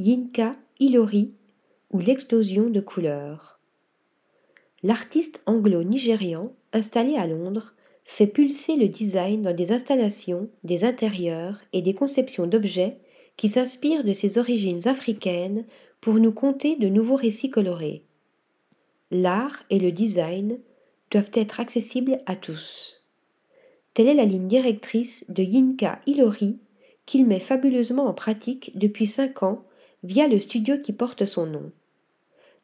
[0.00, 1.30] Yinka Ilori
[1.90, 3.60] ou l'explosion de couleurs.
[4.82, 7.74] L'artiste anglo-nigérian, installé à Londres,
[8.04, 12.96] fait pulser le design dans des installations, des intérieurs et des conceptions d'objets
[13.36, 15.66] qui s'inspirent de ses origines africaines
[16.00, 18.02] pour nous conter de nouveaux récits colorés.
[19.10, 20.58] L'art et le design
[21.10, 23.02] doivent être accessibles à tous.
[23.92, 26.56] Telle est la ligne directrice de Yinka Ilori
[27.04, 29.62] qu'il met fabuleusement en pratique depuis cinq ans
[30.02, 31.70] via le studio qui porte son nom.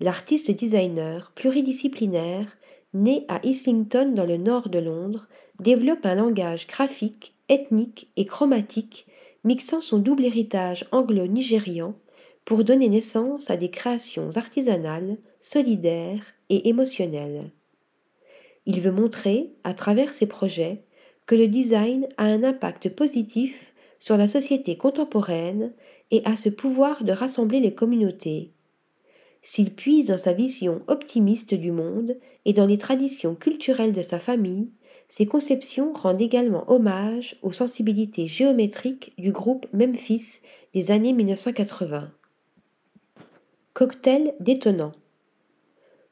[0.00, 2.56] L'artiste designer pluridisciplinaire,
[2.94, 5.28] né à Islington dans le nord de Londres,
[5.60, 9.06] développe un langage graphique, ethnique et chromatique
[9.44, 11.94] mixant son double héritage anglo-nigérian
[12.44, 17.50] pour donner naissance à des créations artisanales, solidaires et émotionnelles.
[18.66, 20.82] Il veut montrer, à travers ses projets,
[21.26, 23.71] que le design a un impact positif
[24.02, 25.72] sur la société contemporaine
[26.10, 28.50] et a ce pouvoir de rassembler les communautés.
[29.42, 34.18] S'il puise dans sa vision optimiste du monde et dans les traditions culturelles de sa
[34.18, 34.70] famille,
[35.08, 40.40] ses conceptions rendent également hommage aux sensibilités géométriques du groupe Memphis
[40.74, 42.10] des années 1980.
[43.72, 44.92] Cocktail détonnant.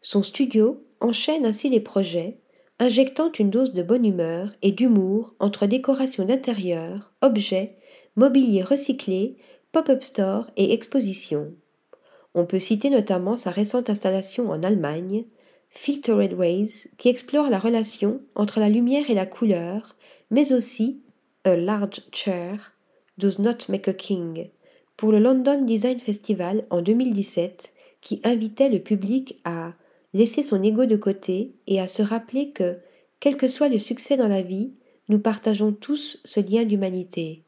[0.00, 2.36] Son studio enchaîne ainsi les projets,
[2.78, 7.74] injectant une dose de bonne humeur et d'humour entre décoration d'intérieur, objets,
[8.16, 9.36] mobilier recyclé,
[9.72, 11.52] pop-up store et exposition.
[12.34, 15.24] On peut citer notamment sa récente installation en Allemagne,
[15.68, 19.96] Filtered Ways, qui explore la relation entre la lumière et la couleur,
[20.30, 21.00] mais aussi
[21.44, 22.72] A Large Chair
[23.18, 24.50] Does Not Make a King,
[24.96, 29.72] pour le London Design Festival en 2017, qui invitait le public à
[30.14, 32.78] laisser son ego de côté et à se rappeler que,
[33.20, 34.72] quel que soit le succès dans la vie,
[35.08, 37.42] nous partageons tous ce lien d'humanité.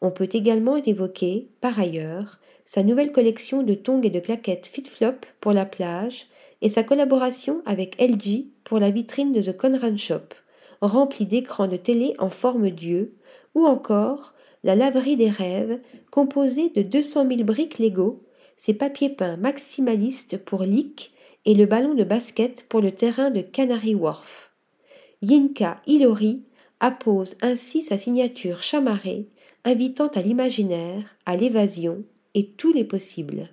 [0.00, 5.26] On peut également évoquer, par ailleurs, sa nouvelle collection de tongs et de claquettes FitFlop
[5.40, 6.26] pour la plage
[6.62, 10.34] et sa collaboration avec LG pour la vitrine de The Conran Shop,
[10.80, 13.14] remplie d'écrans de télé en forme d'yeux,
[13.54, 18.22] ou encore la laverie des rêves, composée de 200 000 briques Lego,
[18.56, 21.12] ses papiers peints maximalistes pour Leak
[21.46, 24.50] et le ballon de basket pour le terrain de Canary Wharf.
[25.22, 26.42] Yinka Ilori
[26.78, 29.28] appose ainsi sa signature chamarrée
[29.64, 32.04] invitant à l'imaginaire, à l'évasion
[32.34, 33.50] et tous les possibles.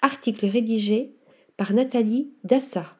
[0.00, 1.14] Article rédigé
[1.56, 2.96] par Nathalie Dassa.